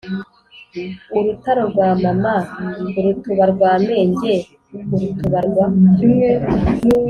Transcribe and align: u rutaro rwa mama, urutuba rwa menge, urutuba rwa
u 1.17 1.19
rutaro 1.25 1.61
rwa 1.71 1.89
mama, 2.03 2.33
urutuba 2.97 3.43
rwa 3.53 3.71
menge, 3.87 4.33
urutuba 4.95 5.39
rwa 5.47 5.65